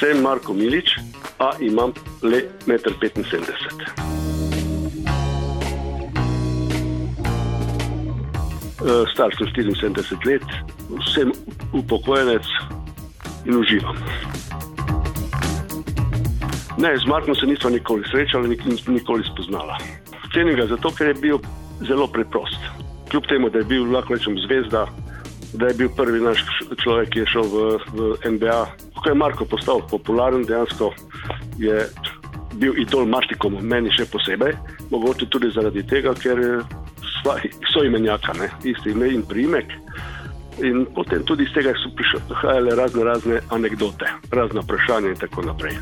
[0.00, 0.96] Sem Marko Milič,
[1.38, 3.44] a imam le 1,75 m.
[9.12, 10.42] Star sem 74 let,
[11.14, 11.32] sem
[11.72, 12.46] upokojenec
[13.44, 13.96] in uživam.
[16.78, 18.58] Ne, z Markom se nismo nikoli srečali,
[18.88, 19.76] nikoli spoznala.
[20.32, 21.38] Cenim ga zato, ker je bil
[21.84, 22.60] zelo preprost.
[23.10, 24.86] Kljub temu, da je bil, lahko rečem, zvezda,
[25.52, 26.44] da je bil prvi naš
[26.82, 27.64] človek, ki je šel v,
[27.94, 28.60] v NBA.
[29.00, 30.92] Ko je Marko postal popularen, dejansko
[31.58, 31.86] je
[32.54, 34.56] bil idol maštikomu, meni še posebej,
[34.90, 36.62] mogoče tudi zaradi tega, ker
[37.70, 38.50] so imenjaka, ne?
[38.64, 39.72] isti ime in primek.
[40.60, 45.78] In potem tudi iz tega so prihajale razne, razne anekdote, razne vprašanja in tako naprej.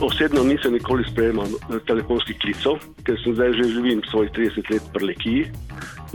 [0.00, 4.86] Osebno nisem nikoli sprejemal eh, telefonskih klicev, ker sem zdaj že živim svoj 30 let
[4.94, 5.42] pri Lekiji,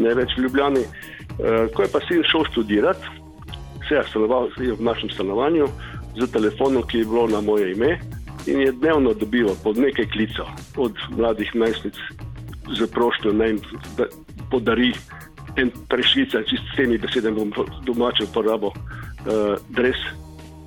[0.01, 0.85] ne več v Ljubljani.
[1.39, 3.07] E, ko je pa sin šel študirati,
[3.87, 5.67] se je stanoval v našem stanovanju
[6.15, 7.99] z telefonom, ki je bilo na moje ime
[8.45, 10.45] in je dnevno dobival pod nekaj klicev
[10.77, 11.95] od mladih najstnic
[12.77, 13.33] z prošnjo,
[13.97, 14.05] da
[14.51, 14.93] podari
[15.55, 19.97] en prešvica, čist s temi besedami bom domače uporabo, uh, dres,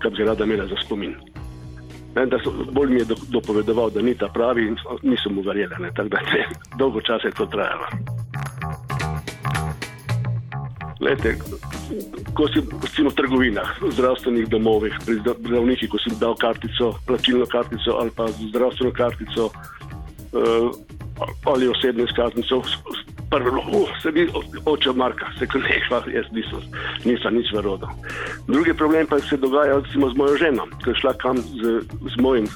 [0.02, 1.14] kar bi rada imela za spomin.
[2.44, 6.18] So, bolj mi je dopovedoval, da ni ta pravi in nisem mu verjela, tako da
[6.18, 6.46] je
[6.78, 7.86] dolgo časa je to trajalo.
[11.00, 11.38] Lete,
[12.34, 17.46] ko si recimo, v trgovinah, v zdravstvenih domovih, pri zdravnikih, ko si dal kartico, plačilno
[17.46, 19.46] kartico ali pa zdravstveno kartico
[20.34, 20.68] uh,
[21.46, 22.62] ali osebno izkaznico,
[23.30, 24.26] prvo, uh, se mi
[24.64, 25.82] oče Marka, se ne,
[26.14, 26.62] jaz nisem,
[27.04, 27.88] nisem nič verodil.
[28.46, 31.82] Drugi problem pa se dogaja recimo, z mojo ženo, ki je šla kam z,
[32.14, 32.46] z mojim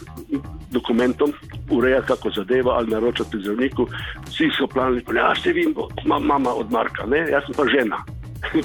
[0.71, 1.33] dokumentom,
[1.71, 3.87] ureja kako zadeva ali naroča pri zdravniku.
[4.27, 8.03] Vsi so planili, ja, se vim, mama od Marka, ne, jaz sem pa žena.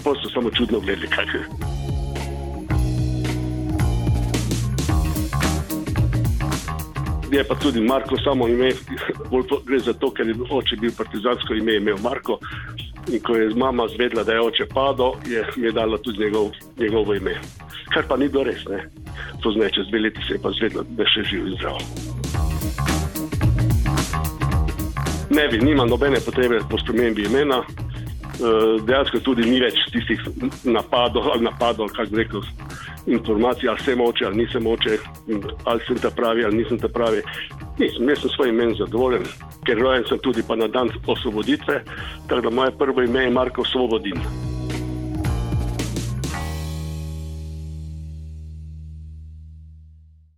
[0.03, 1.67] Pa so samo čudno gledali, kaj je.
[7.32, 8.71] je pa tudi Marko samo ime,
[9.32, 12.39] bolj gre za to, ker je oče bil partizansko ime, imel Marko.
[13.11, 17.15] In ko je mama zvedla, da je oče padel, je mi dala tudi njegov, njegovo
[17.15, 17.36] ime.
[17.94, 18.89] Kar pa ni bilo res, ne.
[19.42, 21.77] To znači, čez dve leti se je pa zvedla, da je še živ in zdrav.
[25.30, 27.61] Ne bi, nima nobene potrebe po spremembi imena.
[28.37, 30.21] Eh, dejansko tudi ni več tistih
[30.70, 32.43] napadov ali napadov, kako rekel
[33.09, 34.98] informacije, ali sem oče, ali nisem oče,
[35.65, 37.23] ali sem ta pravi, ali nisem ta pravi.
[37.80, 39.26] Nisem, jaz sem svojim imenom zadovoljen,
[39.65, 41.81] ker rojen sem tudi pa na dan osvoboditve,
[42.27, 44.46] tako da moje prvo ime je Marko Svobodin.